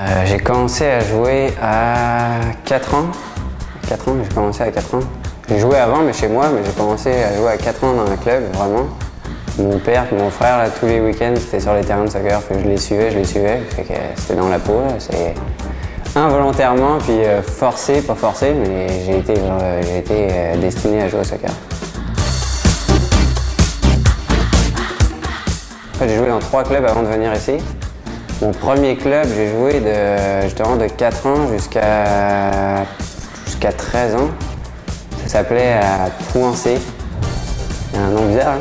[0.00, 3.06] Euh, j'ai commencé à jouer à 4 ans.
[3.86, 5.00] 4 ans, j'ai commencé à 4 ans.
[5.48, 8.10] J'ai joué avant, mais chez moi, mais j'ai commencé à jouer à 4 ans dans
[8.10, 8.86] un club, vraiment.
[9.58, 12.40] Mon père mon frère, là, tous les week-ends, c'était sur les terrains de soccer.
[12.50, 13.60] je les suivais, je les suivais.
[14.16, 14.80] C'était dans la peau.
[14.98, 15.34] C'est
[16.16, 21.20] involontairement, puis euh, forcé, pas forcé, mais j'ai été, euh, j'ai été destiné à jouer
[21.20, 21.50] au soccer.
[26.00, 27.58] j'ai joué dans trois clubs avant de venir ici.
[28.42, 32.86] Mon premier club, j'ai joué de, de 4 ans jusqu'à
[33.44, 34.30] jusqu'à 13 ans.
[35.24, 36.78] Ça s'appelait à Pouancé.
[37.92, 38.54] C'est un nom bizarre.
[38.54, 38.60] Hein.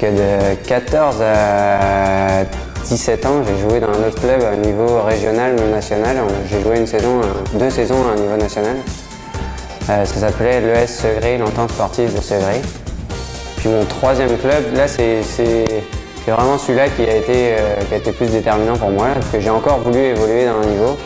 [0.00, 2.44] que de 14 à
[2.84, 6.16] 17 ans, j'ai joué dans un autre club à niveau régional national.
[6.50, 7.20] J'ai joué une saison,
[7.54, 8.74] deux saisons à niveau national.
[9.88, 12.60] Euh, ça s'appelait l'ES Segré, l'entente sportive de Segré.
[13.58, 15.22] Puis mon troisième club, là c'est
[16.30, 19.40] vraiment celui-là qui, a été, euh, qui a été plus déterminant pour moi, parce que
[19.40, 20.96] j'ai encore voulu évoluer dans un niveau.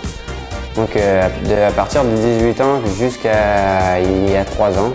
[0.75, 1.29] Donc euh,
[1.67, 4.93] à partir de 18 ans jusqu'à il y a 3 ans,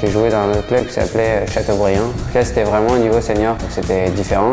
[0.00, 2.10] j'ai joué dans un autre club qui s'appelait Châteaubriand.
[2.34, 4.50] Là c'était vraiment au niveau senior, c'était différent.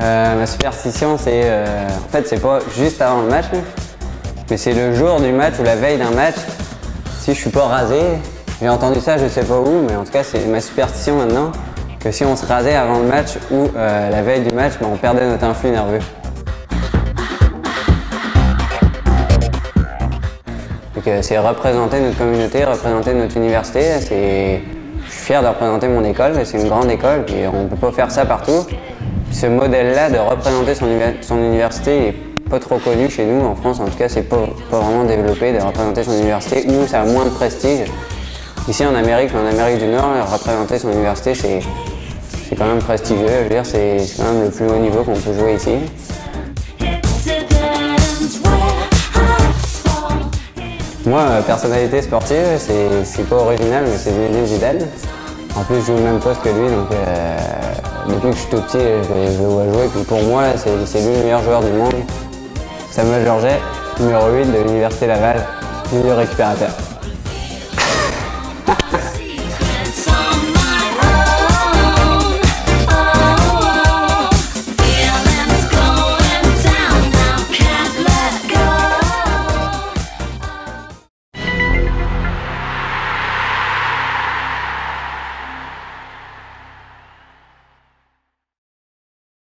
[0.00, 3.46] Euh, ma superstition, c'est en fait c'est pas juste avant le match,
[4.48, 6.36] mais c'est le jour du match ou la veille d'un match.
[7.20, 8.00] Si je suis pas rasé,
[8.60, 11.52] j'ai entendu ça, je sais pas où, mais en tout cas c'est ma superstition maintenant
[12.00, 14.88] que si on se rasait avant le match ou euh, la veille du match, ben,
[14.92, 16.00] on perdait notre influx nerveux.
[21.22, 23.80] c'est représenter notre communauté, représenter notre université.
[24.00, 24.60] Je suis
[25.06, 28.10] fier de représenter mon école, c'est une grande école, et on ne peut pas faire
[28.10, 28.66] ça partout.
[29.30, 32.14] Ce modèle-là de représenter son, université n'est
[32.50, 35.52] pas trop connu chez nous, en France en tout cas, c'est pas, pas vraiment développé
[35.52, 36.64] de représenter son université.
[36.66, 37.88] Nous, ça a moins de prestige.
[38.68, 41.60] Ici en Amérique, en Amérique du Nord, représenter son université, c'est
[42.48, 43.26] c'est quand même prestigieux.
[43.26, 45.76] Je veux dire, c'est quand même le plus haut niveau qu'on peut jouer ici.
[51.04, 52.58] Moi, personnalité sportive,
[53.04, 54.86] c'est pas original, mais c'est Zinedine Zidane.
[55.56, 57.38] En plus, je joue le même poste que lui, donc euh,
[58.08, 59.88] depuis que je suis tout petit, je, le vois jouer.
[59.94, 61.94] Puis pour moi, c'est lui le meilleur joueur du monde.
[62.90, 63.60] Samuel Georget,
[64.00, 65.46] numéro 8 de l'Université Laval,
[65.92, 66.87] milieu récupérateur.